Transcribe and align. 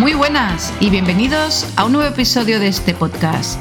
Muy 0.00 0.14
buenas 0.14 0.72
y 0.80 0.88
bienvenidos 0.88 1.70
a 1.76 1.84
un 1.84 1.92
nuevo 1.92 2.08
episodio 2.08 2.58
de 2.58 2.68
este 2.68 2.94
podcast. 2.94 3.60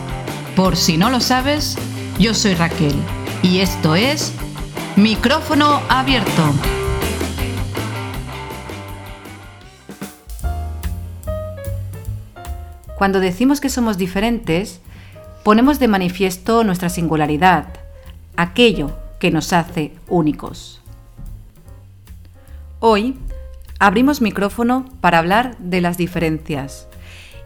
Por 0.55 0.77
si 0.77 0.95
no 0.95 1.09
lo 1.09 1.19
sabes, 1.19 1.77
yo 2.17 2.33
soy 2.33 2.53
Raquel 2.53 2.95
y 3.43 3.59
esto 3.59 3.93
es 3.93 4.31
Micrófono 4.95 5.81
Abierto. 5.89 6.53
Cuando 12.95 13.19
decimos 13.19 13.59
que 13.59 13.67
somos 13.67 13.97
diferentes, 13.97 14.79
ponemos 15.43 15.77
de 15.77 15.89
manifiesto 15.89 16.63
nuestra 16.63 16.87
singularidad, 16.87 17.67
aquello 18.37 18.97
que 19.19 19.29
nos 19.29 19.51
hace 19.51 19.93
únicos. 20.07 20.79
Hoy 22.79 23.17
abrimos 23.79 24.21
micrófono 24.21 24.85
para 24.99 25.19
hablar 25.19 25.57
de 25.57 25.79
las 25.79 25.97
diferencias 25.97 26.87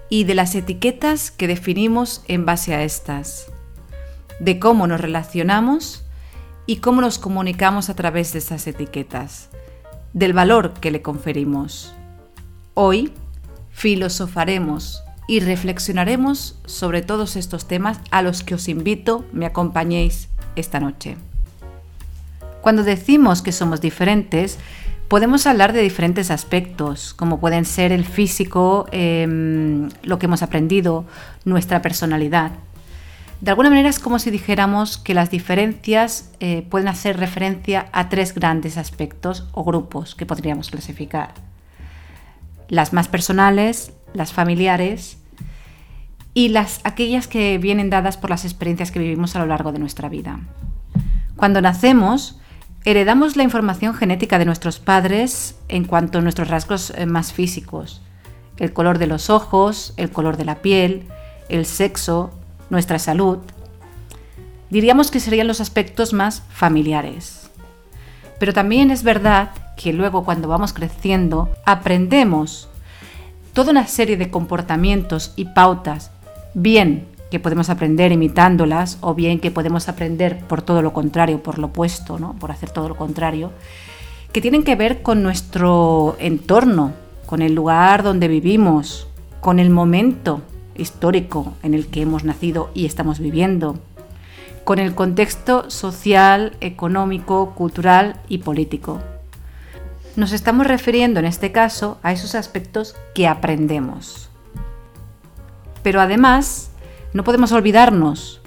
y 0.09 0.23
de 0.25 0.35
las 0.35 0.55
etiquetas 0.55 1.31
que 1.31 1.47
definimos 1.47 2.23
en 2.27 2.45
base 2.45 2.73
a 2.73 2.83
estas, 2.83 3.51
de 4.39 4.59
cómo 4.59 4.87
nos 4.87 4.99
relacionamos 4.99 6.03
y 6.65 6.77
cómo 6.77 7.01
nos 7.01 7.19
comunicamos 7.19 7.89
a 7.89 7.95
través 7.95 8.33
de 8.33 8.39
estas 8.39 8.65
etiquetas, 8.67 9.49
del 10.13 10.33
valor 10.33 10.73
que 10.73 10.91
le 10.91 11.01
conferimos. 11.01 11.93
Hoy 12.73 13.13
filosofaremos 13.71 15.03
y 15.27 15.39
reflexionaremos 15.39 16.59
sobre 16.65 17.01
todos 17.01 17.35
estos 17.35 17.67
temas 17.67 17.99
a 18.11 18.21
los 18.23 18.43
que 18.43 18.55
os 18.55 18.67
invito 18.67 19.25
me 19.31 19.45
acompañéis 19.45 20.29
esta 20.55 20.79
noche. 20.79 21.15
Cuando 22.61 22.83
decimos 22.83 23.41
que 23.41 23.51
somos 23.51 23.81
diferentes, 23.81 24.57
podemos 25.13 25.45
hablar 25.45 25.73
de 25.73 25.83
diferentes 25.83 26.31
aspectos, 26.31 27.13
como 27.13 27.39
pueden 27.39 27.65
ser 27.65 27.91
el 27.91 28.03
físico, 28.03 28.87
em, 28.91 29.89
lo 30.01 30.17
que 30.17 30.25
hemos 30.25 30.41
aprendido, 30.41 31.05
nuestra 31.45 31.83
personalidad. 31.83 32.53
De 33.39 33.51
alguna 33.51 33.69
manera 33.69 33.89
es 33.89 33.99
como 33.99 34.17
si 34.17 34.31
dijéramos 34.31 34.97
que 34.97 35.13
las 35.13 35.29
diferencias 35.29 36.31
eh, 36.39 36.65
pueden 36.67 36.87
hacer 36.87 37.17
referencia 37.17 37.89
a 37.91 38.09
tres 38.09 38.33
grandes 38.33 38.75
aspectos 38.75 39.47
o 39.51 39.63
grupos 39.63 40.15
que 40.15 40.25
podríamos 40.25 40.71
clasificar. 40.71 41.35
Las 42.67 42.91
más 42.91 43.07
personales, 43.07 43.93
las 44.15 44.33
familiares 44.33 45.19
y 46.33 46.47
las, 46.47 46.81
aquellas 46.85 47.27
que 47.27 47.59
vienen 47.59 47.91
dadas 47.91 48.17
por 48.17 48.31
las 48.31 48.45
experiencias 48.45 48.89
que 48.89 48.97
vivimos 48.97 49.35
a 49.35 49.39
lo 49.41 49.45
largo 49.45 49.71
de 49.71 49.77
nuestra 49.77 50.09
vida. 50.09 50.39
Cuando 51.35 51.61
nacemos, 51.61 52.39
heredamos 52.85 53.35
la 53.35 53.43
información 53.43 53.93
genética 53.93 54.39
de 54.39 54.45
nuestros 54.45 54.79
padres 54.79 55.55
en 55.69 55.85
cuanto 55.85 56.19
a 56.19 56.21
nuestros 56.21 56.49
rasgos 56.49 56.91
eh, 56.95 57.05
más 57.05 57.31
físicos, 57.31 58.01
el 58.57 58.73
color 58.73 58.97
de 58.97 59.07
los 59.07 59.29
ojos, 59.29 59.93
el 59.97 60.11
color 60.11 60.37
de 60.37 60.45
la 60.45 60.61
piel, 60.61 61.03
el 61.49 61.65
sexo, 61.65 62.31
nuestra 62.69 62.99
salud. 62.99 63.39
Diríamos 64.69 65.11
que 65.11 65.19
serían 65.19 65.47
los 65.47 65.61
aspectos 65.61 66.13
más 66.13 66.43
familiares. 66.49 67.49
Pero 68.39 68.53
también 68.53 68.91
es 68.91 69.03
verdad 69.03 69.51
que 69.77 69.93
luego 69.93 70.25
cuando 70.25 70.47
vamos 70.47 70.73
creciendo 70.73 71.49
aprendemos 71.65 72.67
toda 73.53 73.71
una 73.71 73.87
serie 73.87 74.17
de 74.17 74.29
comportamientos 74.29 75.31
y 75.35 75.45
pautas, 75.45 76.11
bien 76.53 77.12
que 77.33 77.39
podemos 77.39 77.71
aprender 77.71 78.11
imitándolas 78.11 78.99
o 79.01 79.15
bien 79.15 79.39
que 79.39 79.49
podemos 79.49 79.89
aprender 79.89 80.37
por 80.45 80.61
todo 80.61 80.83
lo 80.83 80.93
contrario, 80.93 81.41
por 81.41 81.57
lo 81.57 81.65
opuesto, 81.65 82.19
¿no? 82.19 82.35
por 82.35 82.51
hacer 82.51 82.69
todo 82.69 82.87
lo 82.87 82.95
contrario, 82.95 83.51
que 84.31 84.39
tienen 84.39 84.61
que 84.61 84.75
ver 84.75 85.01
con 85.01 85.23
nuestro 85.23 86.15
entorno, 86.19 86.93
con 87.25 87.41
el 87.41 87.55
lugar 87.55 88.03
donde 88.03 88.27
vivimos, 88.27 89.07
con 89.41 89.57
el 89.57 89.71
momento 89.71 90.43
histórico 90.75 91.55
en 91.63 91.73
el 91.73 91.87
que 91.87 92.03
hemos 92.03 92.23
nacido 92.23 92.69
y 92.75 92.85
estamos 92.85 93.17
viviendo, 93.17 93.79
con 94.63 94.77
el 94.77 94.93
contexto 94.93 95.71
social, 95.71 96.55
económico, 96.61 97.55
cultural 97.55 98.17
y 98.29 98.37
político. 98.37 98.99
Nos 100.15 100.33
estamos 100.33 100.67
refiriendo 100.67 101.19
en 101.19 101.25
este 101.25 101.51
caso 101.51 101.97
a 102.03 102.11
esos 102.11 102.35
aspectos 102.35 102.95
que 103.15 103.27
aprendemos. 103.27 104.29
Pero 105.81 105.99
además, 105.99 106.69
no 107.13 107.23
podemos 107.23 107.51
olvidarnos, 107.51 108.41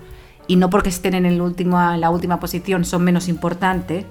y 0.49 0.57
no 0.57 0.71
porque 0.71 0.89
estén 0.91 1.15
en, 1.15 1.39
la 1.39 2.11
última 2.11 2.41
posición 2.41 2.85
son 2.85 3.05
menos 3.05 3.29
importantes, 3.29 4.07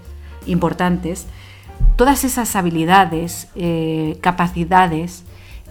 todas 1.95 2.23
esas 2.23 2.55
habilidades, 2.55 3.47
eh, 3.55 4.17
capacidades 4.21 5.23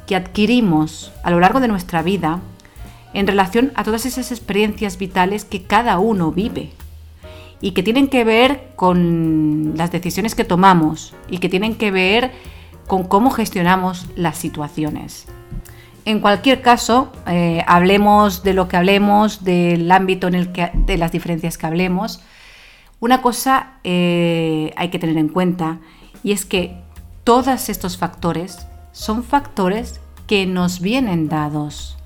que 0.06 0.16
adquirimos 0.16 1.12
a 1.22 1.30
lo 1.30 1.40
largo 1.40 1.60
de 1.60 1.68
nuestra 1.68 2.02
vida 2.02 2.40
en 3.12 3.26
relación 3.26 3.72
a 3.74 3.84
todas 3.84 4.06
esas 4.06 4.32
experiencias 4.32 4.98
vitales 4.98 5.44
que 5.44 5.62
cada 5.62 5.98
uno 5.98 6.32
vive 6.32 6.72
y 7.60 7.70
que 7.72 7.82
tienen 7.82 8.08
que 8.08 8.24
ver 8.24 8.68
con 8.76 9.74
las 9.76 9.92
decisiones 9.92 10.34
que 10.34 10.44
tomamos 10.44 11.14
y 11.28 11.38
que 11.38 11.48
tienen 11.48 11.76
que 11.76 11.90
ver 11.90 12.32
con 12.86 13.04
cómo 13.04 13.30
gestionamos 13.30 14.06
las 14.16 14.36
situaciones. 14.36 15.26
En 16.04 16.20
cualquier 16.20 16.60
caso, 16.60 17.10
eh, 17.26 17.64
hablemos 17.66 18.42
de 18.42 18.54
lo 18.54 18.68
que 18.68 18.76
hablemos, 18.76 19.44
del 19.44 19.90
ámbito 19.90 20.28
en 20.28 20.34
el 20.34 20.52
que, 20.52 20.70
de 20.74 20.98
las 20.98 21.12
diferencias 21.12 21.56
que 21.56 21.66
hablemos, 21.66 22.20
una 23.00 23.22
cosa 23.22 23.74
eh, 23.84 24.72
hay 24.76 24.88
que 24.88 24.98
tener 24.98 25.16
en 25.16 25.28
cuenta 25.28 25.78
y 26.22 26.32
es 26.32 26.44
que 26.44 26.76
todos 27.24 27.68
estos 27.68 27.96
factores 27.96 28.66
son 28.92 29.24
factores 29.24 30.00
que 30.26 30.46
nos 30.46 30.80
vienen 30.80 31.28
dados. 31.28 31.96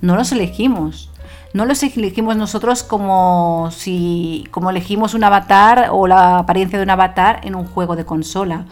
No 0.00 0.16
los 0.16 0.32
elegimos 0.32 1.12
no 1.54 1.66
los 1.66 1.82
elegimos 1.82 2.36
nosotros 2.36 2.82
como 2.82 3.68
si 3.72 4.48
como 4.50 4.70
elegimos 4.70 5.12
un 5.14 5.24
avatar 5.24 5.88
o 5.92 6.06
la 6.06 6.38
apariencia 6.38 6.78
de 6.78 6.84
un 6.84 6.90
avatar 6.90 7.40
en 7.44 7.54
un 7.54 7.66
juego 7.66 7.94
de 7.94 8.06
consola 8.06 8.64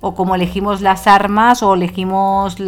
o 0.00 0.14
como 0.14 0.36
elegimos 0.36 0.80
las 0.80 1.06
armas 1.08 1.62
o 1.62 1.74
elegimos 1.74 2.60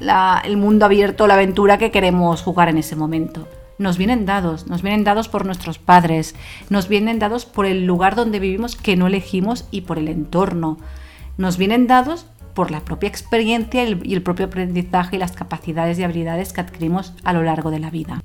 el 0.00 0.56
mundo 0.56 0.84
abierto, 0.84 1.26
la 1.26 1.34
aventura 1.34 1.78
que 1.78 1.90
queremos 1.90 2.42
jugar 2.42 2.68
en 2.68 2.78
ese 2.78 2.96
momento. 2.96 3.48
Nos 3.78 3.96
vienen 3.96 4.26
dados, 4.26 4.66
nos 4.66 4.82
vienen 4.82 5.04
dados 5.04 5.28
por 5.28 5.46
nuestros 5.46 5.78
padres, 5.78 6.34
nos 6.68 6.88
vienen 6.88 7.20
dados 7.20 7.46
por 7.46 7.64
el 7.64 7.86
lugar 7.86 8.16
donde 8.16 8.40
vivimos 8.40 8.74
que 8.74 8.96
no 8.96 9.06
elegimos 9.06 9.66
y 9.70 9.82
por 9.82 9.98
el 9.98 10.08
entorno. 10.08 10.78
Nos 11.36 11.58
vienen 11.58 11.86
dados 11.86 12.26
por 12.54 12.72
la 12.72 12.80
propia 12.80 13.08
experiencia 13.08 13.84
y 13.88 14.14
el 14.14 14.22
propio 14.22 14.46
aprendizaje 14.46 15.14
y 15.14 15.18
las 15.20 15.30
capacidades 15.30 15.96
y 15.98 16.02
habilidades 16.02 16.52
que 16.52 16.60
adquirimos 16.60 17.12
a 17.22 17.32
lo 17.32 17.44
largo 17.44 17.70
de 17.70 17.78
la 17.78 17.90
vida. 17.90 18.20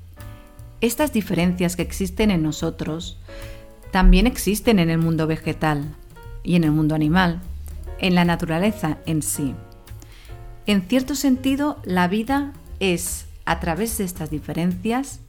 Estas 0.80 1.12
diferencias 1.12 1.76
que 1.76 1.82
existen 1.82 2.32
en 2.32 2.42
nosotros 2.42 3.18
también 3.92 4.26
existen 4.26 4.80
en 4.80 4.90
el 4.90 4.98
mundo 4.98 5.28
vegetal 5.28 5.94
y 6.42 6.56
en 6.56 6.64
el 6.64 6.72
mundo 6.72 6.96
animal, 6.96 7.40
en 8.00 8.16
la 8.16 8.24
naturaleza 8.24 8.98
en 9.06 9.22
sí. 9.22 9.54
En 10.66 10.82
cierto 10.88 11.14
sentido, 11.14 11.78
la 11.84 12.08
vida 12.08 12.54
es, 12.80 13.26
a 13.44 13.60
través 13.60 13.98
de 13.98 14.04
estas 14.04 14.30
diferencias, 14.30 15.20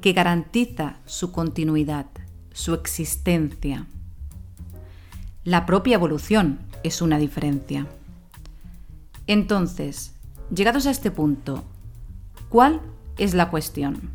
que 0.00 0.12
garantiza 0.12 0.96
su 1.04 1.32
continuidad, 1.32 2.06
su 2.52 2.74
existencia. 2.74 3.86
La 5.44 5.66
propia 5.66 5.94
evolución 5.94 6.60
es 6.84 7.02
una 7.02 7.18
diferencia. 7.18 7.88
Entonces, 9.26 10.14
llegados 10.54 10.86
a 10.86 10.92
este 10.92 11.10
punto, 11.10 11.64
¿cuál 12.48 12.80
es 13.18 13.34
la 13.34 13.50
cuestión? 13.50 14.10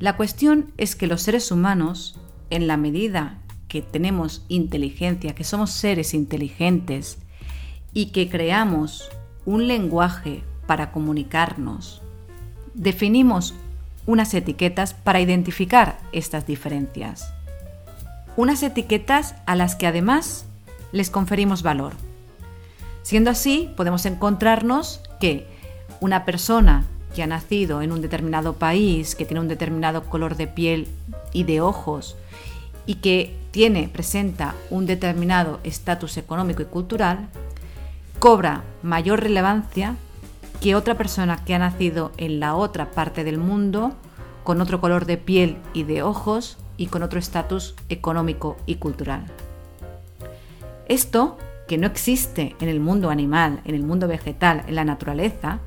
La 0.00 0.16
cuestión 0.16 0.72
es 0.76 0.96
que 0.96 1.06
los 1.06 1.22
seres 1.22 1.52
humanos, 1.52 2.18
en 2.50 2.66
la 2.66 2.76
medida 2.76 3.38
que 3.68 3.80
tenemos 3.82 4.44
inteligencia, 4.48 5.36
que 5.36 5.44
somos 5.44 5.70
seres 5.70 6.14
inteligentes 6.14 7.18
y 7.92 8.06
que 8.06 8.28
creamos 8.28 9.08
un 9.50 9.66
lenguaje 9.66 10.44
para 10.68 10.92
comunicarnos, 10.92 12.02
definimos 12.74 13.52
unas 14.06 14.32
etiquetas 14.32 14.94
para 14.94 15.20
identificar 15.20 15.98
estas 16.12 16.46
diferencias. 16.46 17.34
Unas 18.36 18.62
etiquetas 18.62 19.34
a 19.46 19.56
las 19.56 19.74
que 19.74 19.88
además 19.88 20.44
les 20.92 21.10
conferimos 21.10 21.64
valor. 21.64 21.94
Siendo 23.02 23.28
así, 23.30 23.72
podemos 23.76 24.06
encontrarnos 24.06 25.00
que 25.18 25.48
una 25.98 26.24
persona 26.24 26.84
que 27.16 27.24
ha 27.24 27.26
nacido 27.26 27.82
en 27.82 27.90
un 27.90 28.02
determinado 28.02 28.52
país, 28.52 29.16
que 29.16 29.24
tiene 29.24 29.40
un 29.40 29.48
determinado 29.48 30.04
color 30.04 30.36
de 30.36 30.46
piel 30.46 30.86
y 31.32 31.42
de 31.42 31.60
ojos 31.60 32.14
y 32.86 32.96
que 32.96 33.36
tiene, 33.50 33.88
presenta 33.88 34.54
un 34.70 34.86
determinado 34.86 35.58
estatus 35.64 36.18
económico 36.18 36.62
y 36.62 36.66
cultural, 36.66 37.28
cobra 38.20 38.64
mayor 38.82 39.22
relevancia 39.22 39.96
que 40.60 40.74
otra 40.74 40.96
persona 40.96 41.42
que 41.42 41.54
ha 41.54 41.58
nacido 41.58 42.12
en 42.18 42.38
la 42.38 42.54
otra 42.54 42.90
parte 42.90 43.24
del 43.24 43.38
mundo, 43.38 43.94
con 44.44 44.60
otro 44.60 44.78
color 44.80 45.06
de 45.06 45.16
piel 45.16 45.56
y 45.72 45.84
de 45.84 46.02
ojos 46.02 46.58
y 46.76 46.86
con 46.86 47.02
otro 47.02 47.18
estatus 47.18 47.74
económico 47.88 48.58
y 48.66 48.74
cultural. 48.76 49.24
Esto 50.86 51.38
que 51.66 51.78
no 51.78 51.86
existe 51.86 52.56
en 52.60 52.68
el 52.68 52.78
mundo 52.78 53.08
animal, 53.08 53.62
en 53.64 53.74
el 53.74 53.82
mundo 53.82 54.06
vegetal, 54.06 54.64
en 54.66 54.74
la 54.74 54.84
naturaleza, 54.84 55.60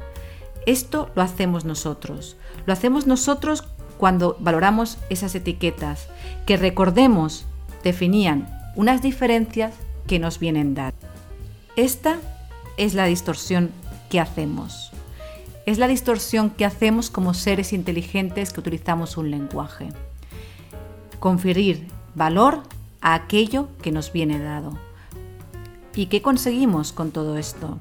esto 0.67 1.09
lo 1.15 1.23
hacemos 1.23 1.65
nosotros. 1.65 2.37
Lo 2.67 2.73
hacemos 2.73 3.07
nosotros 3.07 3.63
cuando 3.97 4.37
valoramos 4.39 4.99
esas 5.09 5.33
etiquetas 5.33 6.07
que 6.45 6.57
recordemos 6.57 7.45
definían 7.83 8.47
unas 8.75 9.01
diferencias 9.01 9.73
que 10.05 10.19
nos 10.19 10.37
vienen 10.39 10.75
dadas. 10.75 10.93
Esta 11.75 12.19
es 12.77 12.93
la 12.93 13.05
distorsión 13.05 13.71
que 14.09 14.19
hacemos. 14.19 14.91
Es 15.65 15.77
la 15.77 15.87
distorsión 15.87 16.49
que 16.49 16.65
hacemos 16.65 17.09
como 17.09 17.33
seres 17.33 17.73
inteligentes 17.73 18.51
que 18.51 18.59
utilizamos 18.59 19.17
un 19.17 19.31
lenguaje. 19.31 19.89
Conferir 21.19 21.87
valor 22.15 22.63
a 23.01 23.13
aquello 23.13 23.69
que 23.81 23.91
nos 23.91 24.11
viene 24.11 24.39
dado. 24.39 24.77
¿Y 25.95 26.07
qué 26.07 26.21
conseguimos 26.21 26.91
con 26.91 27.11
todo 27.11 27.37
esto? 27.37 27.77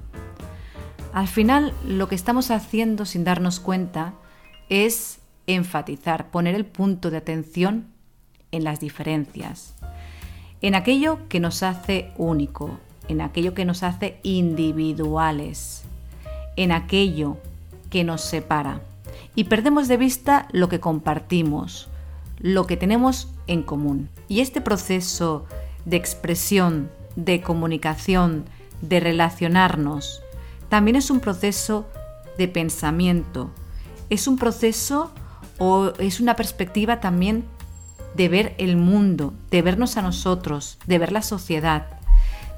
Al 1.12 1.28
final 1.28 1.74
lo 1.86 2.08
que 2.08 2.14
estamos 2.14 2.50
haciendo 2.50 3.04
sin 3.04 3.24
darnos 3.24 3.60
cuenta 3.60 4.14
es 4.68 5.18
enfatizar, 5.46 6.30
poner 6.30 6.54
el 6.54 6.64
punto 6.64 7.10
de 7.10 7.18
atención 7.18 7.88
en 8.52 8.64
las 8.64 8.80
diferencias, 8.80 9.74
en 10.60 10.74
aquello 10.74 11.28
que 11.28 11.40
nos 11.40 11.62
hace 11.62 12.12
único, 12.16 12.78
en 13.08 13.20
aquello 13.20 13.54
que 13.54 13.64
nos 13.64 13.82
hace 13.82 14.18
individuales, 14.22 15.82
en 16.56 16.72
aquello 16.72 17.36
que 17.90 18.04
nos 18.04 18.22
separa. 18.22 18.80
Y 19.34 19.44
perdemos 19.44 19.88
de 19.88 19.96
vista 19.96 20.48
lo 20.52 20.68
que 20.68 20.80
compartimos, 20.80 21.88
lo 22.38 22.66
que 22.66 22.76
tenemos 22.76 23.28
en 23.46 23.62
común. 23.62 24.08
Y 24.28 24.40
este 24.40 24.60
proceso 24.60 25.46
de 25.84 25.96
expresión, 25.96 26.90
de 27.16 27.40
comunicación, 27.40 28.44
de 28.80 29.00
relacionarnos, 29.00 30.22
también 30.68 30.96
es 30.96 31.10
un 31.10 31.20
proceso 31.20 31.86
de 32.38 32.48
pensamiento, 32.48 33.50
es 34.10 34.26
un 34.26 34.38
proceso 34.38 35.12
o 35.58 35.92
es 35.98 36.20
una 36.20 36.34
perspectiva 36.34 37.00
también 37.00 37.44
de 38.14 38.28
ver 38.28 38.54
el 38.58 38.76
mundo, 38.76 39.32
de 39.50 39.62
vernos 39.62 39.96
a 39.96 40.02
nosotros, 40.02 40.78
de 40.86 40.98
ver 40.98 41.12
la 41.12 41.22
sociedad, 41.22 41.86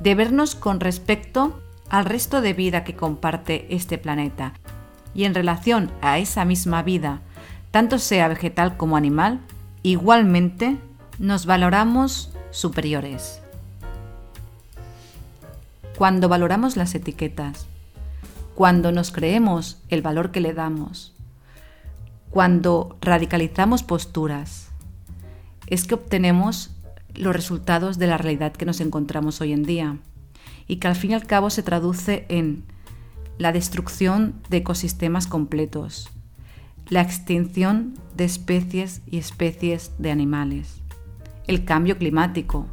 de 0.01 0.15
vernos 0.15 0.55
con 0.55 0.81
respecto 0.81 1.61
al 1.89 2.05
resto 2.05 2.41
de 2.41 2.53
vida 2.53 2.85
que 2.85 2.97
comparte 2.97 3.67
este 3.75 3.99
planeta. 3.99 4.53
Y 5.15 5.25
en 5.25 5.35
relación 5.35 5.93
a 6.01 6.19
esa 6.19 6.45
misma 6.45 6.83
vida, 6.83 7.21
tanto 7.71 7.99
sea 7.99 8.29
vegetal 8.29 8.77
como 8.77 8.97
animal, 8.97 9.41
igualmente 9.83 10.79
nos 11.19 11.47
valoramos 11.47 12.31
superiores. 12.51 13.41
Cuando 15.97 16.29
valoramos 16.29 16.77
las 16.77 16.95
etiquetas, 16.95 17.67
cuando 18.55 18.93
nos 18.93 19.13
creemos 19.13 19.79
el 19.89 20.03
valor 20.03 20.31
que 20.31 20.41
le 20.41 20.55
damos, 20.55 21.15
cuando 22.31 22.97
radicalizamos 23.01 23.85
posturas, 23.85 24.69
es 25.69 25.87
que 25.87 25.95
obtenemos 25.95 26.74
los 27.15 27.35
resultados 27.35 27.99
de 27.99 28.07
la 28.07 28.19
realidad 28.19 28.53
que 28.53 28.67
nos 28.67 28.81
encontramos 28.81 29.41
hoy 29.41 29.53
en 29.53 29.65
día 29.65 29.99
y 30.67 30.77
que 30.77 30.89
al 30.89 30.97
fin 30.97 31.13
y 31.13 31.15
al 31.15 31.27
cabo 31.27 31.51
se 31.51 31.63
traduce 31.63 32.27
en 32.29 32.65
la 33.39 33.53
destrucción 33.53 34.35
de 34.49 34.59
ecosistemas 34.59 35.27
completos, 35.27 36.11
la 36.89 37.01
extinción 37.01 37.95
de 38.17 38.25
especies 38.25 39.03
y 39.07 39.19
especies 39.19 39.93
de 39.99 40.11
animales, 40.11 40.81
el 41.47 41.65
cambio 41.65 41.99
climático, 41.99 42.67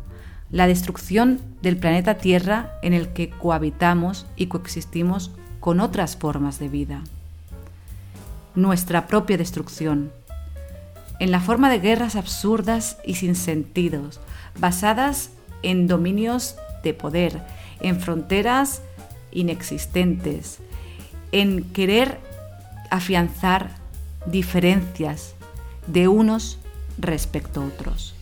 la 0.51 0.67
destrucción 0.67 1.39
del 1.61 1.77
planeta 1.77 2.17
Tierra 2.17 2.73
en 2.81 2.93
el 2.93 3.13
que 3.13 3.29
cohabitamos 3.29 4.25
y 4.35 4.47
coexistimos 4.47 5.31
con 5.59 5.79
otras 5.79 6.17
formas 6.17 6.59
de 6.59 6.67
vida, 6.67 7.01
nuestra 8.55 9.07
propia 9.07 9.37
destrucción, 9.37 10.11
en 11.19 11.31
la 11.31 11.39
forma 11.39 11.69
de 11.69 11.79
guerras 11.79 12.15
absurdas 12.15 12.97
y 13.05 13.15
sin 13.15 13.35
sentidos, 13.35 14.19
basadas 14.59 15.31
en 15.63 15.87
dominios 15.87 16.55
de 16.83 16.93
poder, 16.93 17.41
en 17.79 17.99
fronteras 17.99 18.81
inexistentes, 19.31 20.59
en 21.31 21.63
querer 21.63 22.19
afianzar 22.89 23.69
diferencias 24.25 25.33
de 25.87 26.07
unos 26.07 26.59
respecto 26.97 27.61
a 27.61 27.65
otros. 27.65 28.15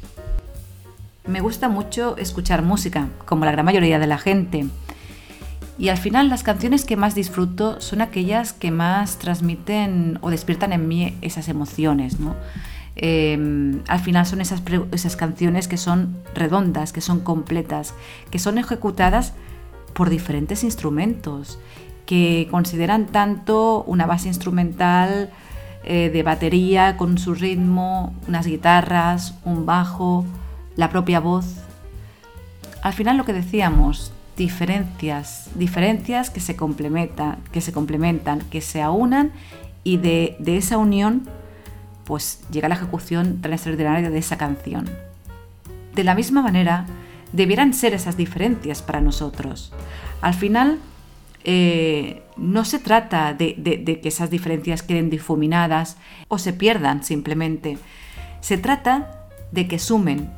Me 1.27 1.41
gusta 1.41 1.69
mucho 1.69 2.17
escuchar 2.17 2.63
música, 2.63 3.07
como 3.25 3.45
la 3.45 3.51
gran 3.51 3.65
mayoría 3.65 3.99
de 3.99 4.07
la 4.07 4.17
gente. 4.17 4.67
Y 5.77 5.89
al 5.89 5.97
final 5.97 6.29
las 6.29 6.43
canciones 6.43 6.85
que 6.85 6.97
más 6.97 7.15
disfruto 7.15 7.79
son 7.81 8.01
aquellas 8.01 8.51
que 8.51 8.71
más 8.71 9.17
transmiten 9.17 10.17
o 10.21 10.29
despiertan 10.29 10.73
en 10.73 10.87
mí 10.87 11.17
esas 11.21 11.47
emociones, 11.47 12.19
¿no? 12.19 12.35
Em, 12.95 13.81
al 13.87 13.99
final 13.99 14.25
son 14.25 14.41
esas, 14.41 14.61
esas 14.91 15.15
canciones 15.15 15.67
que 15.67 15.77
son 15.77 16.17
redondas, 16.33 16.91
que 16.91 17.01
son 17.01 17.19
completas, 17.21 17.93
que 18.29 18.39
son 18.39 18.57
ejecutadas 18.57 19.33
por 19.93 20.09
diferentes 20.09 20.63
instrumentos, 20.63 21.59
que 22.05 22.47
consideran 22.49 23.05
tanto 23.07 23.83
una 23.83 24.05
base 24.05 24.27
instrumental 24.27 25.29
eh, 25.83 26.09
de 26.11 26.23
batería 26.23 26.97
con 26.97 27.17
su 27.17 27.33
ritmo, 27.33 28.13
unas 28.27 28.45
guitarras, 28.45 29.35
un 29.45 29.65
bajo, 29.65 30.25
la 30.75 30.89
propia 30.89 31.19
voz. 31.19 31.45
Al 32.81 32.93
final 32.93 33.17
lo 33.17 33.25
que 33.25 33.33
decíamos, 33.33 34.11
diferencias, 34.35 35.49
diferencias 35.55 36.29
que 36.29 36.39
se 36.39 36.55
complementan, 36.55 37.37
que 37.51 37.61
se 37.61 37.71
complementan, 37.71 38.39
que 38.49 38.61
se 38.61 38.81
aunan 38.81 39.31
y 39.83 39.97
de, 39.97 40.35
de 40.39 40.57
esa 40.57 40.77
unión 40.77 41.27
pues 42.09 42.41
llega 42.51 42.67
la 42.67 42.73
ejecución 42.73 43.39
tan 43.39 43.53
extraordinaria 43.53 44.09
de 44.09 44.17
esa 44.17 44.35
canción. 44.35 44.89
De 45.93 46.03
la 46.03 46.15
misma 46.15 46.41
manera, 46.41 46.87
debieran 47.33 47.71
ser 47.75 47.93
esas 47.93 48.17
diferencias 48.17 48.81
para 48.81 48.99
nosotros. 48.99 49.71
Al 50.19 50.33
final, 50.33 50.79
eh, 51.43 52.23
no 52.35 52.65
se 52.65 52.79
trata 52.79 53.35
de, 53.35 53.53
de, 53.59 54.01
que 54.01 54.09
esas 54.09 54.31
diferencias 54.31 54.81
queden 54.81 55.11
difuminadas 55.11 55.97
o 56.29 56.39
se 56.39 56.51
pierdan 56.51 57.03
simplemente. 57.03 57.77
Se 58.41 58.57
trata 58.57 59.27
de 59.51 59.67
que 59.67 59.77
sumen, 59.77 60.31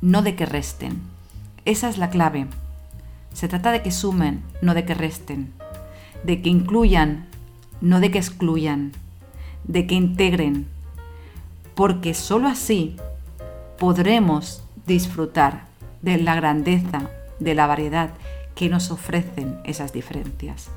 no 0.00 0.22
de 0.22 0.34
que 0.34 0.44
resten. 0.44 1.02
Esa 1.64 1.88
es 1.88 1.98
la 1.98 2.10
clave. 2.10 2.48
Se 3.32 3.46
trata 3.46 3.70
de 3.70 3.80
que 3.82 3.92
sumen, 3.92 4.42
no 4.60 4.74
de 4.74 4.84
que 4.84 4.94
resten. 4.94 5.52
De 6.24 6.42
que 6.42 6.48
incluyan, 6.48 7.26
no 7.80 8.00
de 8.00 8.10
que 8.10 8.18
excluyan. 8.18 8.90
De 9.62 9.86
que 9.86 9.94
integren, 9.94 10.66
porque 11.74 12.14
sólo 12.14 12.48
así 12.48 12.96
podremos 13.78 14.62
disfrutar 14.86 15.64
de 16.02 16.18
la 16.18 16.34
grandeza, 16.34 17.10
de 17.38 17.54
la 17.54 17.66
variedad 17.66 18.10
que 18.54 18.68
nos 18.68 18.90
ofrecen 18.90 19.58
esas 19.64 19.92
diferencias. 19.92 20.70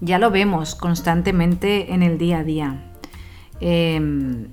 Ya 0.00 0.18
lo 0.18 0.30
vemos 0.30 0.74
constantemente 0.74 1.92
en 1.94 2.02
el 2.02 2.18
día 2.18 2.38
a 2.38 2.44
día. 2.44 2.82
Em, 3.60 4.48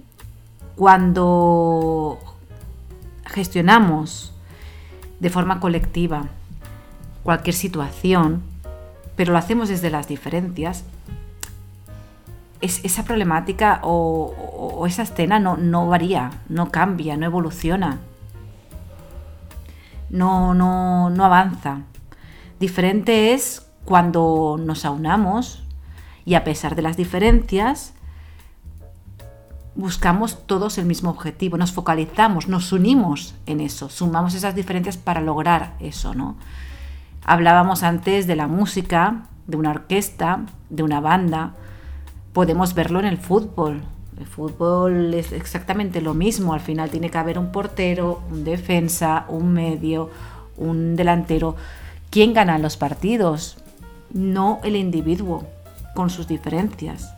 cuando 0.76 2.20
gestionamos 3.26 4.34
de 5.20 5.30
forma 5.30 5.60
colectiva 5.60 6.28
cualquier 7.24 7.56
situación, 7.56 8.44
pero 9.16 9.32
lo 9.32 9.38
hacemos 9.38 9.70
desde 9.70 9.90
las 9.90 10.08
diferencias, 10.08 10.86
esa 12.64 13.04
problemática 13.04 13.82
o, 13.84 14.86
esa 14.88 15.04
escena 15.04 15.40
no, 15.40 15.58
no, 15.58 15.88
varía, 15.88 16.32
no 16.48 16.72
cambia, 16.72 17.18
no 17.18 17.26
evoluciona, 17.26 18.00
no, 20.10 20.54
no, 20.54 21.10
no 21.10 21.26
avanza. 21.26 21.82
Diferente 22.60 23.34
es 23.34 23.68
cuando 23.84 24.58
nos 24.64 24.86
aunamos 24.86 25.64
y 26.24 26.36
a 26.36 26.46
pesar 26.46 26.76
de 26.76 26.82
las 26.82 26.96
diferencias, 26.96 27.94
buscamos 29.76 30.46
todos 30.48 30.78
el 30.78 30.86
mismo 30.86 31.10
objetivo, 31.10 31.58
nos 31.58 31.74
focalizamos, 31.74 32.48
nos 32.48 32.72
unimos 32.72 33.36
en 33.46 33.60
eso, 33.60 33.90
sumamos 33.90 34.36
esas 34.36 34.56
diferencias 34.56 34.96
para 34.96 35.20
lograr 35.20 35.76
eso, 35.80 36.14
¿no? 36.14 36.38
Hablábamos 37.26 37.84
antes 37.84 38.28
de 38.28 38.38
la 38.38 38.48
música, 38.48 39.26
de 39.48 39.58
una 39.58 39.72
orquesta, 39.72 40.46
de 40.70 40.84
una 40.84 41.02
banda, 41.02 41.56
podemos 42.34 42.74
verlo 42.74 43.00
en 43.00 43.06
el 43.06 43.18
fútbol. 43.18 43.82
El 44.20 44.26
fútbol 44.26 45.14
es 45.14 45.32
exactamente 45.32 46.02
lo 46.02 46.14
mismo. 46.14 46.54
Al 46.54 46.60
final 46.60 46.90
tiene 46.90 47.10
que 47.10 47.18
haber 47.18 47.40
un 47.40 47.52
portero, 47.52 48.22
un 48.32 48.44
defensa, 48.44 49.26
un 49.30 49.54
medio, 49.54 50.10
un 50.58 50.96
delantero. 50.96 51.56
¿Quién 52.10 52.34
gana 52.34 52.58
los 52.58 52.78
partidos? 52.78 53.58
No 54.12 54.60
el 54.64 54.76
individuo 54.76 55.46
con 55.96 56.10
sus 56.10 56.28
diferencias, 56.28 57.14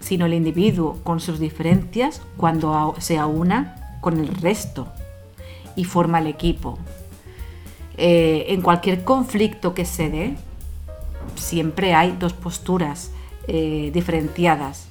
sino 0.00 0.26
el 0.26 0.34
individuo 0.34 0.98
con 1.04 1.20
sus 1.20 1.38
diferencias 1.38 2.22
cuando 2.36 2.94
se 2.98 3.18
aúna 3.18 3.98
con 4.00 4.18
el 4.18 4.28
resto 4.28 4.88
y 5.76 5.84
forma 5.84 6.18
el 6.20 6.26
equipo. 6.26 6.78
eh, 8.02 8.46
en 8.54 8.62
cualquier 8.62 9.04
conflicto 9.04 9.74
que 9.74 9.84
se 9.84 10.08
dé, 10.08 10.36
siempre 11.34 11.94
hay 11.94 12.16
dos 12.18 12.32
posturas 12.32 13.10
eh, 13.52 13.90
diferenciadas. 13.92 14.86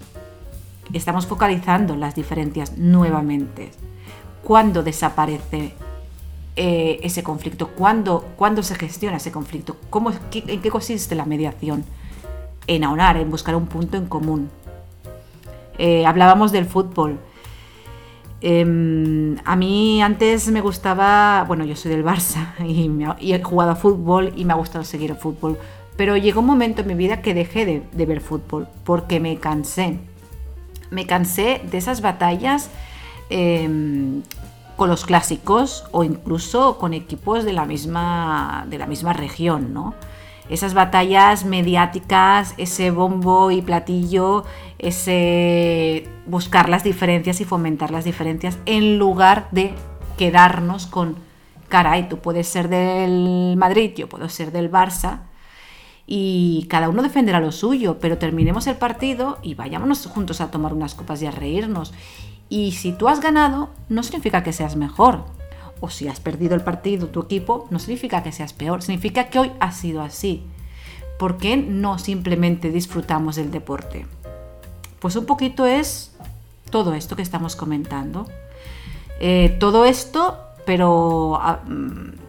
Estamos 0.92 1.26
focalizando 1.28 1.96
las 1.96 2.14
diferencias 2.14 2.78
nuevamente. 2.78 3.72
¿Cuándo 4.44 4.84
desaparece 4.84 5.74
eh, 6.58 7.00
ese 7.02 7.24
conflicto? 7.24 7.70
¿Cuándo, 7.70 8.24
se 8.64 8.76
gestiona 8.76 9.16
ese 9.16 9.32
conflicto? 9.32 9.78
¿Cómo, 9.90 10.12
¿En 10.12 10.62
qué 10.62 10.70
consiste 10.70 11.16
la 11.16 11.24
mediación? 11.24 11.86
En 12.68 12.84
aunar, 12.84 13.16
en 13.16 13.32
buscar 13.32 13.56
un 13.56 13.68
punto 13.68 13.96
en 13.96 14.08
común. 14.08 14.50
hablábamos 16.06 16.52
del 16.52 16.66
fútbol. 16.66 17.18
Em, 18.42 19.38
a 19.44 19.56
mí 19.56 20.02
antes 20.02 20.50
me 20.50 20.62
gustaba, 20.62 21.44
bueno, 21.46 21.66
yo 21.66 21.76
soy 21.76 21.92
del 21.92 22.06
Barça 22.06 22.54
y, 22.66 23.34
he 23.34 23.44
jugado 23.44 23.72
a 23.72 23.76
fútbol 23.76 24.34
y 24.36 24.44
me 24.44 24.54
ha 24.54 24.56
gustado 24.56 24.84
seguir 24.84 25.12
el 25.12 25.18
fútbol, 25.18 25.58
pero 26.00 26.16
llegó 26.16 26.40
un 26.40 26.46
momento 26.46 26.80
en 26.80 26.88
mi 26.88 26.94
vida 26.94 27.22
que 27.22 27.34
dejé 27.34 27.66
de, 27.92 28.06
ver 28.06 28.22
fútbol 28.22 28.70
porque 28.86 29.20
me 29.20 29.36
cansé. 29.36 30.00
Me 30.92 31.06
cansé 31.06 31.62
de 31.70 31.78
esas 31.78 32.00
batallas 32.00 32.70
em, 33.30 34.22
con 34.78 34.88
los 34.88 35.04
clásicos 35.04 35.84
o 35.92 36.06
incluso 36.06 36.78
con 36.78 36.94
equipos 36.94 37.44
de 37.44 37.52
la 37.52 37.66
misma, 37.66 38.66
de 38.70 38.78
la 38.78 38.88
misma 38.88 39.12
región, 39.12 39.74
¿no? 39.74 39.94
esas 40.48 40.74
batallas 40.74 41.44
mediáticas, 41.44 42.54
ese 42.56 42.92
bombo 42.92 43.52
y 43.52 43.62
platillo, 43.62 44.46
ese 44.78 46.08
buscar 46.28 46.70
las 46.70 46.86
diferencias 46.86 47.42
y 47.42 47.44
fomentar 47.44 47.92
las 47.92 48.06
diferencias 48.06 48.58
en 48.66 49.00
lugar 49.00 49.50
de 49.52 49.74
quedarnos 50.18 50.88
con, 50.88 51.18
caray, 51.68 52.08
tú 52.08 52.20
puedes 52.20 52.48
ser 52.48 52.70
del 52.70 53.56
Madrid, 53.58 53.92
yo 53.98 54.08
puedo 54.08 54.30
ser 54.30 54.54
del 54.54 54.72
Barça, 54.72 55.24
y 56.12 56.66
cada 56.70 56.90
uno 56.90 57.04
defenderá 57.04 57.40
lo 57.40 57.52
suyo, 57.52 58.00
pero 58.00 58.18
terminemos 58.18 58.66
el 58.66 58.78
partido 58.78 59.38
y 59.44 59.54
vayámonos 59.54 60.08
juntos 60.08 60.42
a 60.42 60.50
tomar 60.50 60.74
unas 60.74 60.96
copas 60.96 61.22
y 61.22 61.28
a 61.28 61.32
reírnos. 61.32 61.94
Y 62.50 62.72
si 62.72 62.94
tú 62.94 63.10
has 63.10 63.22
ganado, 63.22 63.70
no 63.90 64.02
significa 64.02 64.42
que 64.42 64.52
seas 64.52 64.76
mejor, 64.76 65.26
o 65.82 65.92
si 65.92 66.08
has 66.08 66.20
perdido 66.20 66.56
el 66.56 66.62
partido 66.62 67.10
tu 67.10 67.22
equipo, 67.22 67.68
no 67.70 67.78
significa 67.78 68.24
que 68.24 68.32
seas 68.32 68.54
peor, 68.54 68.82
significa 68.82 69.30
que 69.30 69.38
hoy 69.38 69.52
ha 69.60 69.72
sido 69.72 70.02
así. 70.02 70.42
¿Por 71.20 71.38
qué 71.38 71.58
no 71.58 72.00
simplemente 72.00 72.72
disfrutamos 72.72 73.36
del 73.36 73.52
deporte? 73.52 74.08
Pues 75.00 75.16
un 75.16 75.28
poquito 75.28 75.68
es 75.68 76.12
todo 76.72 76.96
esto 76.96 77.18
que 77.18 77.22
estamos 77.22 77.56
comentando. 77.56 78.26
Eh, 79.20 79.56
todo 79.60 79.86
esto, 79.86 80.40
pero 80.66 81.38
ah, 81.40 81.60
mm, 81.68 82.29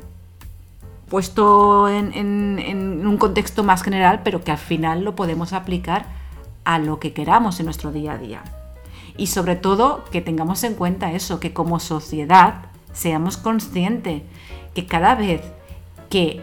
puesto 1.11 1.89
en, 1.89 3.07
un 3.07 3.17
contexto 3.19 3.65
más 3.65 3.83
general, 3.83 4.23
pero 4.25 4.43
que 4.43 4.53
al 4.53 4.59
final 4.59 5.03
lo 5.03 5.17
podemos 5.17 5.53
aplicar 5.53 6.07
a 6.65 6.79
lo 6.79 7.01
que 7.01 7.13
queramos 7.13 7.59
en 7.59 7.67
nuestro 7.67 7.93
día 7.93 8.13
a 8.13 8.19
día. 8.19 8.43
Y 9.17 9.27
sobre 9.27 9.57
todo 9.57 10.05
que 10.11 10.23
tengamos 10.23 10.63
en 10.65 10.75
cuenta 10.75 11.13
eso, 11.13 11.41
que 11.41 11.53
como 11.53 11.81
sociedad 11.81 12.67
seamos 12.93 13.37
conscientes 13.37 14.23
que 14.73 14.87
cada 14.87 15.15
vez 15.17 15.43
que 16.09 16.43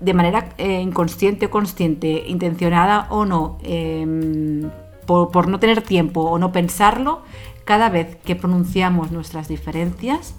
de 0.00 0.14
manera 0.14 0.50
eh, 0.58 0.80
inconsciente 0.80 1.46
o 1.46 1.50
consciente, 1.50 2.24
intencionada 2.28 3.08
o 3.10 3.24
no, 3.24 3.58
em, 3.64 4.70
por, 5.06 5.48
no 5.48 5.58
tener 5.58 5.82
tiempo 5.82 6.20
o 6.20 6.38
no 6.38 6.52
pensarlo, 6.52 7.22
cada 7.64 7.88
vez 7.90 8.16
que 8.24 8.36
pronunciamos 8.36 9.10
nuestras 9.10 9.48
diferencias 9.48 10.34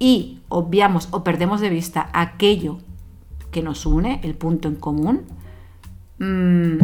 y 0.00 0.40
obviamos 0.48 1.08
o 1.12 1.22
perdemos 1.22 1.60
de 1.60 1.68
vista 1.68 2.10
aquello 2.12 2.78
que 3.52 3.62
nos 3.62 3.86
une, 3.86 4.18
el 4.24 4.34
punto 4.34 4.66
en 4.66 4.74
común, 4.74 5.22
mm, 6.18 6.78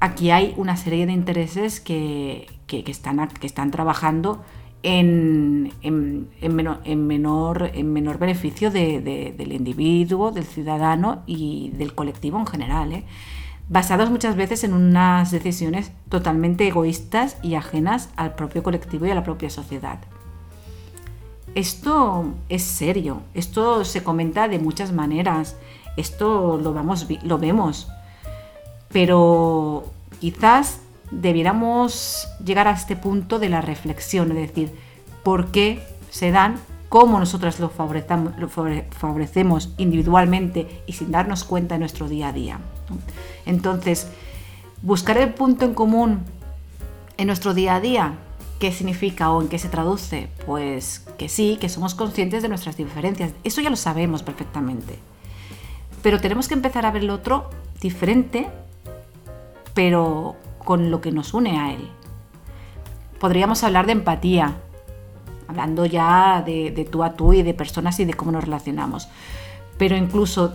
aquí 0.00 0.30
hay 0.30 0.54
una 0.56 0.76
serie 0.76 1.04
de 1.04 1.12
intereses 1.12 1.80
que, 1.80 2.46
están, 2.68 3.28
que 3.28 3.46
están 3.46 3.70
trabajando 3.70 4.42
en, 4.82 5.72
menor, 6.40 6.80
en, 6.84 7.92
menor, 7.92 8.18
beneficio 8.18 8.70
del 8.70 9.52
individuo, 9.52 10.30
del 10.30 10.44
ciudadano 10.44 11.22
y 11.26 11.70
del 11.70 11.94
colectivo 11.94 12.38
en 12.38 12.46
general, 12.46 12.92
¿eh? 12.92 13.04
basados 13.68 14.10
muchas 14.10 14.36
veces 14.36 14.64
en 14.64 14.72
unas 14.72 15.30
decisiones 15.30 15.92
totalmente 16.08 16.66
egoístas 16.66 17.38
y 17.42 17.54
ajenas 17.54 18.10
al 18.16 18.34
propio 18.34 18.62
colectivo 18.62 19.06
y 19.06 19.10
a 19.10 19.14
la 19.14 19.24
propia 19.24 19.50
sociedad. 19.50 19.98
Esto 21.54 22.32
es 22.48 22.62
serio, 22.62 23.22
esto 23.34 23.84
se 23.84 24.02
comenta 24.02 24.48
de 24.48 24.58
muchas 24.58 24.92
maneras, 24.92 25.56
esto 25.96 26.58
lo, 26.62 26.72
vamos, 26.72 27.06
lo 27.24 27.38
vemos, 27.38 27.88
pero 28.90 29.84
quizás 30.18 30.78
debiéramos 31.10 32.26
llegar 32.42 32.68
a 32.68 32.72
este 32.72 32.96
punto 32.96 33.38
de 33.38 33.50
la 33.50 33.60
reflexión, 33.60 34.30
es 34.32 34.48
decir, 34.48 34.72
por 35.22 35.48
qué 35.48 35.82
se 36.10 36.30
dan, 36.30 36.58
cómo 36.88 37.18
nosotras 37.18 37.60
lo, 37.60 37.70
favorecemos 37.70 39.70
individualmente 39.76 40.82
y 40.86 40.94
sin 40.94 41.10
darnos 41.10 41.44
cuenta 41.44 41.74
en 41.74 41.80
nuestro 41.80 42.08
día 42.08 42.28
a 42.28 42.32
día. 42.32 42.58
Entonces, 43.46 44.08
buscar 44.82 45.18
el 45.18 45.32
punto 45.34 45.64
en 45.64 45.74
común 45.74 46.20
en 47.16 47.26
nuestro 47.26 47.54
día 47.54 47.76
a 47.76 47.80
día, 47.80 48.14
¿qué 48.58 48.72
significa 48.72 49.30
o 49.30 49.42
en 49.42 49.48
qué 49.48 49.58
se 49.58 49.68
traduce? 49.68 50.28
Pues 50.46 51.04
que 51.18 51.28
sí, 51.28 51.58
que 51.60 51.68
somos 51.68 51.94
conscientes 51.94 52.42
de 52.42 52.48
nuestras 52.48 52.76
diferencias. 52.76 53.32
Eso 53.44 53.60
ya 53.60 53.70
lo 53.70 53.76
sabemos 53.76 54.22
perfectamente. 54.22 54.98
Pero 56.02 56.20
tenemos 56.20 56.48
que 56.48 56.54
empezar 56.54 56.84
a 56.84 56.90
ver 56.90 57.02
el 57.02 57.10
otro 57.10 57.48
diferente, 57.80 58.48
pero 59.74 60.36
con 60.64 60.90
lo 60.90 61.00
que 61.00 61.12
nos 61.12 61.34
une 61.34 61.58
a 61.58 61.72
él. 61.72 61.88
Podríamos 63.20 63.62
hablar 63.62 63.86
de 63.86 63.92
empatía, 63.92 64.56
hablando 65.46 65.86
ya 65.86 66.42
de, 66.44 66.88
tú 66.90 67.04
a 67.04 67.14
tú 67.14 67.32
y 67.32 67.42
de 67.42 67.54
personas 67.54 68.00
y 68.00 68.04
de 68.04 68.14
cómo 68.14 68.32
nos 68.32 68.44
relacionamos. 68.44 69.08
Pero 69.78 69.96
incluso 69.96 70.52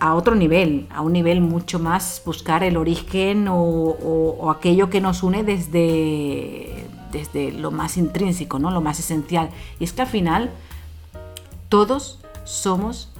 a 0.00 0.14
otro 0.14 0.34
nivel, 0.34 0.86
a 0.90 1.00
un 1.00 1.12
nivel 1.12 1.40
mucho 1.40 1.78
más 1.78 2.22
buscar 2.24 2.62
el 2.62 2.76
origen 2.76 3.46
o, 3.48 4.50
aquello 4.50 4.90
que 4.90 5.00
nos 5.00 5.22
une 5.22 5.42
desde, 5.42 6.73
desde 7.14 7.52
lo 7.52 7.70
más 7.70 7.96
intrínseco, 7.96 8.58
¿no? 8.58 8.70
lo 8.70 8.80
más 8.80 8.98
esencial. 8.98 9.48
Y 9.78 9.84
es 9.84 9.92
que 9.92 10.02
al 10.02 10.08
final 10.08 10.50
todos 11.68 12.20
somos 12.44 13.10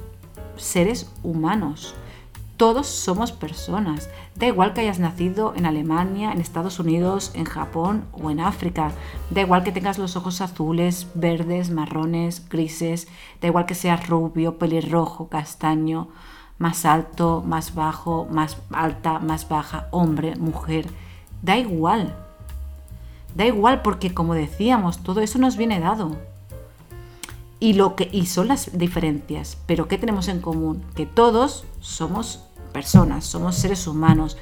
seres 0.57 1.11
humanos. 1.23 1.95
Todos 2.57 2.87
somos 2.87 3.33
personas. 3.33 4.09
Da 4.37 4.47
igual 4.47 4.75
que 4.75 4.81
hayas 4.81 5.01
nacido 5.01 5.55
en 5.57 5.67
Alemania, 5.67 6.33
en 6.33 6.41
Estados 6.41 6.79
Unidos, 6.79 7.33
en 7.35 7.45
Japón 7.45 8.05
o 8.13 8.31
en 8.31 8.41
África. 8.41 8.93
Da 9.31 9.41
igual 9.41 9.65
que 9.65 9.73
tengas 9.73 9.99
los 9.99 10.17
ojos 10.17 10.41
azules, 10.41 11.09
verdes, 11.15 11.71
marrones, 11.71 12.49
grises. 12.49 13.09
Da 13.41 13.49
igual 13.49 13.67
que 13.67 13.75
seas 13.75 14.09
rubio, 14.09 14.59
pelirrojo, 14.59 15.29
castaño, 15.29 16.09
más 16.59 16.85
alto, 16.85 17.43
más 17.45 17.75
bajo, 17.75 18.27
más 18.31 18.57
alta, 18.73 19.19
más 19.19 19.49
baja, 19.49 19.89
hombre, 19.91 20.37
mujer. 20.37 20.87
Da 21.43 21.59
igual. 21.59 22.24
Da 23.35 23.47
igual 23.47 23.83
porque 23.83 24.15
como 24.15 24.35
decíamos, 24.35 24.99
todo 25.03 25.21
eso 25.21 25.39
nos 25.39 25.57
viene 25.57 25.81
dado. 25.81 26.17
Y, 27.61 27.75
lo 27.75 27.97
que, 27.97 28.09
y 28.13 28.27
son 28.27 28.49
las 28.49 28.77
diferencias. 28.77 29.57
Pero 29.67 29.89
¿qué 29.89 29.99
tenemos 29.99 30.29
en 30.29 30.41
común? 30.41 30.85
Que 30.95 31.07
todos 31.07 31.65
somos 31.81 32.45
personas, 32.73 33.25
somos 33.25 33.57
seres 33.57 33.87
humanos. 33.87 34.37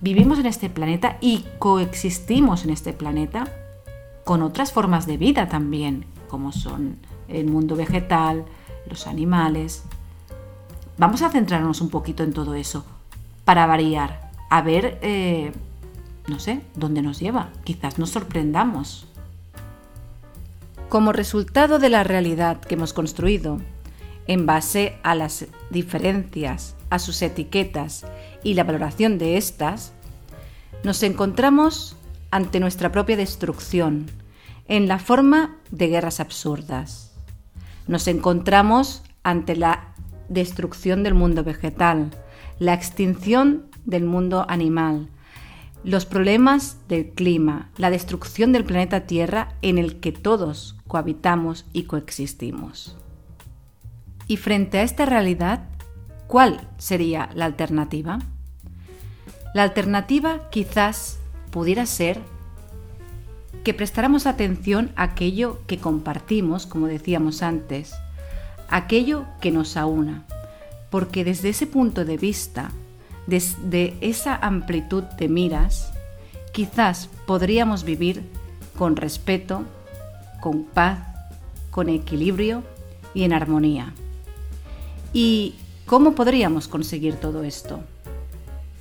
Vivimos 0.00 0.38
en 0.38 0.46
este 0.46 0.70
planeta 0.70 1.18
y 1.20 1.44
coexistimos 1.58 2.64
en 2.64 2.70
este 2.70 2.92
planeta 2.92 3.44
con 4.24 4.42
otras 4.42 4.72
formas 4.72 5.06
de 5.06 5.16
vida 5.16 5.48
también, 5.48 6.06
como 6.28 6.52
son 6.52 6.98
el 7.28 7.46
mundo 7.46 7.76
vegetal, 7.76 8.44
los 8.88 9.06
animales. 9.06 9.84
Vamos 10.98 11.22
a 11.22 11.30
centrarnos 11.30 11.80
un 11.80 11.90
poquito 11.90 12.22
en 12.22 12.32
todo 12.32 12.54
eso 12.54 12.84
para 13.44 13.66
variar, 13.66 14.30
a 14.50 14.62
ver, 14.62 14.98
eh, 15.02 15.52
no 16.26 16.38
sé, 16.38 16.62
dónde 16.74 17.02
nos 17.02 17.20
lleva. 17.20 17.50
Quizás 17.64 17.98
nos 17.98 18.10
sorprendamos. 18.10 19.06
Como 20.88 21.12
resultado 21.12 21.78
de 21.78 21.88
la 21.88 22.02
realidad 22.02 22.60
que 22.60 22.74
hemos 22.74 22.92
construido, 22.92 23.60
en 24.26 24.46
base 24.46 24.96
a 25.02 25.14
las 25.14 25.46
diferencias, 25.70 26.76
a 26.90 26.98
sus 26.98 27.22
etiquetas 27.22 28.04
y 28.42 28.54
la 28.54 28.64
valoración 28.64 29.18
de 29.18 29.36
estas, 29.36 29.92
nos 30.84 31.02
encontramos 31.02 31.96
ante 32.30 32.60
nuestra 32.60 32.92
propia 32.92 33.16
destrucción 33.16 34.06
en 34.68 34.88
la 34.88 34.98
forma 34.98 35.56
de 35.70 35.88
guerras 35.88 36.20
absurdas. 36.20 37.12
Nos 37.86 38.06
encontramos 38.06 39.02
ante 39.22 39.56
la 39.56 39.94
destrucción 40.28 41.02
del 41.02 41.14
mundo 41.14 41.42
vegetal, 41.42 42.10
la 42.58 42.74
extinción 42.74 43.66
del 43.84 44.04
mundo 44.04 44.46
animal, 44.48 45.08
los 45.82 46.04
problemas 46.04 46.76
del 46.88 47.10
clima, 47.10 47.70
la 47.76 47.90
destrucción 47.90 48.52
del 48.52 48.64
planeta 48.64 49.06
Tierra 49.06 49.54
en 49.62 49.78
el 49.78 50.00
que 50.00 50.12
todos 50.12 50.76
cohabitamos 50.86 51.64
y 51.72 51.84
coexistimos. 51.84 52.96
Y 54.26 54.36
frente 54.36 54.78
a 54.78 54.82
esta 54.82 55.06
realidad, 55.06 55.64
¿cuál 56.26 56.68
sería 56.78 57.30
la 57.34 57.46
alternativa? 57.46 58.18
La 59.54 59.62
alternativa 59.62 60.50
quizás 60.50 61.18
pudiera 61.50 61.86
ser 61.86 62.20
que 63.64 63.74
prestáramos 63.74 64.26
atención 64.26 64.92
a 64.96 65.04
aquello 65.04 65.60
que 65.66 65.78
compartimos, 65.78 66.66
como 66.66 66.86
decíamos 66.86 67.42
antes, 67.42 67.92
aquello 68.68 69.24
que 69.40 69.50
nos 69.50 69.76
aúna, 69.76 70.24
porque 70.90 71.24
desde 71.24 71.50
ese 71.50 71.66
punto 71.66 72.04
de 72.04 72.16
vista, 72.16 72.70
desde 73.30 73.96
esa 74.00 74.34
amplitud 74.36 75.04
de 75.04 75.28
miras, 75.28 75.92
quizás 76.52 77.08
podríamos 77.26 77.84
vivir 77.84 78.22
con 78.76 78.96
respeto, 78.96 79.62
con 80.40 80.64
paz, 80.64 80.98
con 81.70 81.88
equilibrio 81.88 82.64
y 83.14 83.22
en 83.22 83.32
armonía. 83.32 83.94
¿Y 85.12 85.54
cómo 85.86 86.14
podríamos 86.14 86.66
conseguir 86.66 87.14
todo 87.14 87.44
esto? 87.44 87.80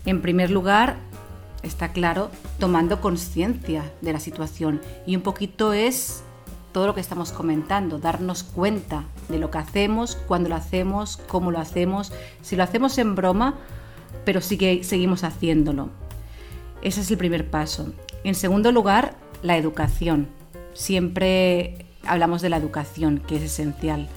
En 0.06 0.22
primer 0.22 0.50
lugar, 0.50 0.98
está 1.62 1.92
claro, 1.92 2.32
tomando 2.58 3.02
conciencia 3.02 3.92
de 4.02 4.14
la 4.14 4.20
situación 4.20 4.82
y 5.06 5.16
un 5.16 5.22
poquito 5.22 5.74
es 5.74 6.24
todo 6.72 6.88
lo 6.88 6.96
que 6.96 7.02
estamos 7.02 7.32
comentando, 7.32 8.00
darnos 8.00 8.44
cuenta 8.44 9.04
de 9.28 9.38
lo 9.38 9.52
que 9.52 9.58
hacemos, 9.60 10.16
cuándo 10.28 10.50
lo 10.50 10.56
hacemos, 10.56 11.18
cómo 11.28 11.52
lo 11.52 11.60
hacemos, 11.60 12.12
si 12.42 12.56
lo 12.56 12.64
hacemos 12.64 12.98
en 12.98 13.16
broma, 13.16 13.56
pero 14.30 14.42
sí 14.42 14.60
que 14.60 14.84
seguimos 14.84 15.24
haciéndolo. 15.24 15.90
Ese 16.84 17.02
es 17.02 17.10
el 17.10 17.18
primer 17.18 17.50
paso. 17.50 17.94
En 18.24 18.36
segundo 18.36 18.72
lugar, 18.72 19.16
la 19.42 19.58
educación. 19.58 20.28
Siempre 20.76 21.88
hablamos 22.06 22.44
de 22.44 22.50
la 22.50 22.58
educación, 22.58 23.24
que 23.28 23.38
es 23.38 23.42
esencial, 23.42 24.08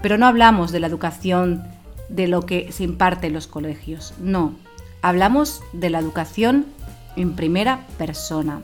pero 0.00 0.16
no 0.16 0.24
hablamos 0.24 0.72
de 0.72 0.80
la 0.80 0.86
educación 0.86 1.64
de 2.08 2.28
lo 2.28 2.46
que 2.46 2.72
se 2.72 2.82
imparte 2.82 3.26
en 3.26 3.34
los 3.34 3.46
colegios, 3.46 4.14
no. 4.18 4.56
Hablamos 5.02 5.62
de 5.74 5.90
la 5.90 5.98
educación 5.98 6.64
en 7.16 7.36
primera 7.36 7.86
persona. 7.98 8.62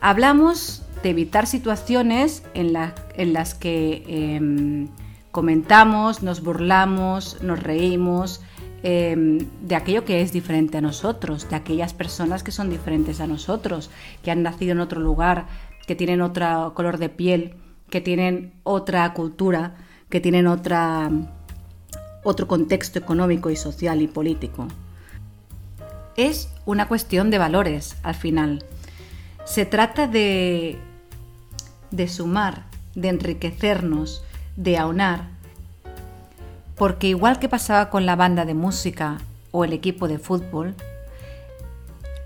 Hablamos 0.00 0.82
de 1.04 1.10
evitar 1.10 1.46
situaciones 1.46 2.42
en, 2.54 2.72
las 2.72 3.54
que 3.54 4.02
em, 4.08 4.88
comentamos, 5.30 6.24
nos 6.24 6.42
burlamos, 6.42 7.40
nos 7.40 7.62
reímos 7.62 8.40
em, 8.82 9.38
de 9.62 9.74
aquello 9.74 10.04
que 10.04 10.22
es 10.22 10.32
diferente 10.32 10.78
a 10.78 10.80
nosotros, 10.80 11.48
de 11.48 11.56
aquellas 11.56 11.94
personas 11.94 12.42
que 12.42 12.52
son 12.52 12.70
diferentes 12.70 13.20
a 13.20 13.26
nosotros, 13.26 13.90
que 14.22 14.30
han 14.30 14.42
nacido 14.42 14.72
en 14.72 14.80
otro 14.80 15.00
lugar, 15.00 15.46
que 15.86 15.94
tienen 15.94 16.20
otro 16.20 16.72
color 16.74 16.98
de 16.98 17.08
piel, 17.08 17.54
que 17.90 18.00
tienen 18.00 18.52
otra 18.62 19.12
cultura, 19.14 19.74
que 20.10 20.20
tienen 20.20 20.46
otra, 20.46 21.10
otro 22.22 22.46
contexto 22.46 22.98
económico 22.98 23.50
y 23.50 23.56
social 23.56 24.02
y 24.02 24.06
político. 24.06 24.68
Es 26.16 26.50
una 26.66 26.88
cuestión 26.88 27.30
de 27.30 27.38
valores 27.38 27.96
al 28.02 28.14
final. 28.14 28.64
Se 29.44 29.64
trata 29.64 30.06
de, 30.06 30.78
de 31.90 32.08
sumar, 32.08 32.64
de 32.94 33.08
enriquecernos, 33.08 34.22
de 34.56 34.76
aunar, 34.76 35.28
porque 36.78 37.08
igual 37.08 37.38
que 37.40 37.48
pasaba 37.48 37.90
con 37.90 38.06
la 38.06 38.16
banda 38.16 38.44
de 38.44 38.54
música 38.54 39.18
o 39.50 39.64
el 39.64 39.72
equipo 39.72 40.06
de 40.06 40.18
fútbol, 40.18 40.74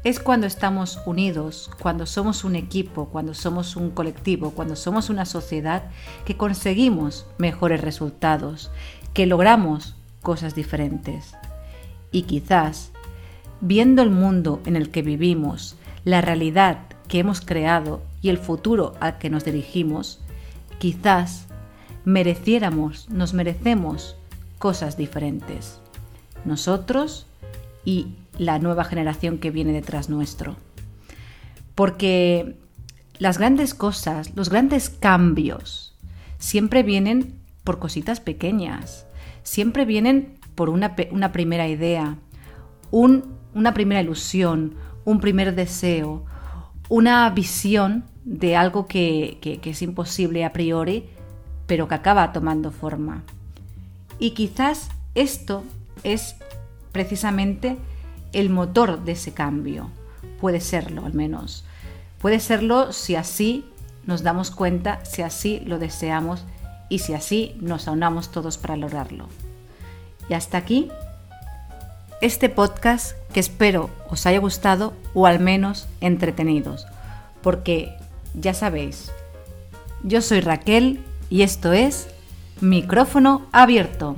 es 0.05 0.19
cuando 0.19 0.47
estamos 0.47 1.01
unidos, 1.07 1.71
cuando 1.81 2.07
somos 2.07 2.45
un 2.45 2.57
equipo, 2.57 3.07
cuando 3.07 3.35
somos 3.35 3.77
un 3.77 3.91
colectivo, 3.91 4.51
cuando 4.51 4.77
somos 4.77 5.11
una 5.11 5.25
sociedad, 5.25 5.85
que 6.25 6.37
conseguimos 6.37 7.25
mejores 7.39 7.81
resultados, 7.81 8.71
que 9.15 9.27
logramos 9.27 9.95
cosas 10.21 10.55
diferentes. 10.55 11.35
Y 12.11 12.23
quizás 12.23 12.91
viendo 13.61 14.03
el 14.03 14.11
mundo 14.11 14.61
en 14.67 14.75
el 14.77 14.91
que 14.91 15.03
vivimos, 15.03 15.77
la 16.05 16.21
realidad 16.21 16.81
que 17.07 17.21
hemos 17.21 17.41
creado 17.41 18.03
y 18.21 18.29
el 18.29 18.39
futuro 18.39 18.95
al 18.99 19.19
que 19.19 19.31
nos 19.31 19.45
dirigimos, 19.45 20.21
quizás 20.79 21.47
mereciéramos, 22.05 23.09
nos 23.09 23.35
merecemos 23.35 24.17
cosas 24.63 24.97
diferentes. 24.97 25.81
Nosotros 26.45 27.27
y 27.85 28.15
la 28.39 28.61
nueva 28.61 28.85
generación 28.85 29.39
que 29.39 29.51
viene 29.51 29.73
detrás 29.73 30.09
nuestro. 30.09 30.55
Porque 31.75 32.55
las 33.19 33.39
grandes 33.39 33.75
cosas, 33.75 34.37
los 34.37 34.51
grandes 34.51 34.89
cambios, 34.89 35.97
siempre 36.39 36.85
vienen 36.85 37.35
por 37.65 37.81
cositas 37.81 38.21
pequeñas, 38.21 39.05
siempre 39.43 39.85
vienen 39.85 40.39
por 40.55 40.71
una, 40.71 40.95
una 41.11 41.33
primera 41.33 41.67
idea, 41.67 42.19
un 42.93 43.43
una 43.55 43.75
primera 43.75 44.01
ilusión, 44.01 44.75
un 45.05 45.21
primer 45.21 45.55
deseo, 45.55 46.25
una 46.89 47.29
visión 47.31 48.05
de 48.25 48.57
algo 48.57 48.87
que, 48.87 49.39
es 49.63 49.83
imposible 49.83 50.45
a 50.45 50.53
priori, 50.53 51.05
pero 51.67 51.89
que 51.89 51.95
acaba 51.95 52.33
tomando 52.33 52.71
forma. 52.71 53.25
Y 54.19 54.31
quizás 54.31 54.89
esto 55.15 55.65
es 56.05 56.37
precisamente 56.93 57.77
el 58.33 58.51
motor 58.51 59.05
de 59.05 59.13
ese 59.13 59.33
cambio. 59.33 59.91
Puede 60.41 60.61
serlo 60.61 61.05
al 61.07 61.15
menos. 61.15 61.65
Puede 62.21 62.41
serlo 62.41 62.93
si 62.93 63.17
así 63.17 63.65
nos 64.07 64.23
damos 64.23 64.51
cuenta, 64.51 65.05
si 65.05 65.23
así 65.23 65.61
lo 65.61 65.79
deseamos 65.79 66.45
y 66.89 67.01
si 67.01 67.15
así 67.15 67.57
nos 67.61 67.89
aunamos 67.89 68.31
todos 68.31 68.59
para 68.59 68.77
lograrlo. 68.77 69.29
Y 70.29 70.35
hasta 70.35 70.59
aquí 70.59 70.91
este 72.21 72.49
podcast 72.49 73.17
que 73.33 73.41
espero 73.41 73.91
os 74.09 74.27
haya 74.27 74.39
gustado 74.39 74.93
o 75.15 75.27
al 75.27 75.41
menos 75.41 75.89
entretenidos, 76.01 76.87
porque 77.43 77.97
ya 78.35 78.55
sabéis, 78.55 79.11
yo 80.05 80.23
soy 80.23 80.41
Raquel 80.41 81.03
y 81.31 81.43
esto 81.43 81.73
es 81.73 82.09
micrófono 82.63 83.43
abierto. 83.53 84.17